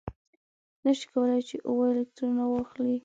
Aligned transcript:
نه 0.83 0.91
شي 0.97 1.05
کولای 1.13 1.41
چې 1.49 1.55
اوه 1.69 1.85
الکترونه 1.91 2.43
واخلي. 2.47 2.95